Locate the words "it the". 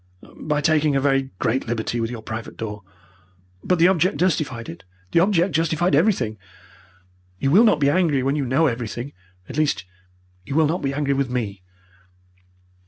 4.67-5.19